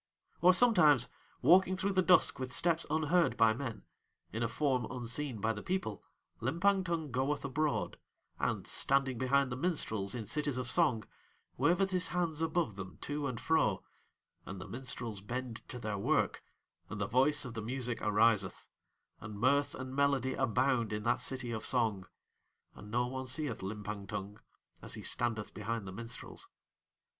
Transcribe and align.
Or 0.41 0.51
sometimes 0.51 1.09
walking 1.43 1.77
through 1.77 1.93
the 1.93 2.01
dusk 2.01 2.39
with 2.39 2.51
steps 2.51 2.87
unheard 2.89 3.37
by 3.37 3.53
men, 3.53 3.83
in 4.33 4.41
a 4.41 4.47
form 4.47 4.87
unseen 4.89 5.39
by 5.39 5.53
the 5.53 5.61
people, 5.61 6.03
Limpang 6.41 6.83
Tung 6.83 7.11
goeth 7.11 7.45
abroad, 7.45 7.99
and, 8.39 8.65
standing 8.65 9.19
behind 9.19 9.51
the 9.51 9.55
minstrels 9.55 10.15
in 10.15 10.25
cities 10.25 10.57
of 10.57 10.67
song, 10.67 11.03
waveth 11.55 11.91
his 11.91 12.07
hands 12.07 12.41
above 12.41 12.77
them 12.77 12.97
to 13.01 13.27
and 13.27 13.39
fro, 13.39 13.83
and 14.43 14.59
the 14.59 14.67
minstrels 14.67 15.21
bend 15.21 15.61
to 15.69 15.77
their 15.77 15.99
work, 15.99 16.43
and 16.89 16.99
the 16.99 17.05
voice 17.05 17.45
of 17.45 17.53
the 17.53 17.61
music 17.61 18.01
ariseth; 18.01 18.67
and 19.19 19.39
mirth 19.39 19.75
and 19.75 19.93
melody 19.95 20.33
abound 20.33 20.91
in 20.91 21.03
that 21.03 21.19
city 21.19 21.51
of 21.51 21.63
song, 21.63 22.07
and 22.73 22.89
no 22.89 23.05
one 23.05 23.27
seeth 23.27 23.61
Limpang 23.61 24.07
Tung 24.07 24.39
as 24.81 24.95
he 24.95 25.03
standeth 25.03 25.53
behind 25.53 25.85
the 25.87 25.91
minstrels. 25.91 26.49